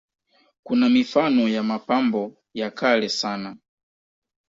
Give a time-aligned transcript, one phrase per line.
[0.63, 3.57] Kuna mifano ya mapambo ya kale sana.